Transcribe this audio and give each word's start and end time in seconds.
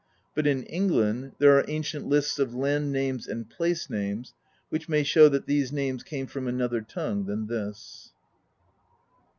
But 0.33 0.47
in 0.47 0.63
England 0.63 1.33
there 1.37 1.55
are 1.59 1.65
ancient 1.67 2.07
lists 2.07 2.39
of 2.39 2.55
land 2.55 2.91
names 2.91 3.27
and 3.27 3.47
place 3.47 3.87
names 3.87 4.33
which 4.69 4.89
may 4.89 5.03
show 5.03 5.29
that 5.29 5.45
these 5.45 5.71
names 5.71 6.01
came 6.01 6.25
from 6.25 6.47
another 6.47 6.81
tongue 6.81 7.25
than 7.27 7.45
this. 7.45 8.11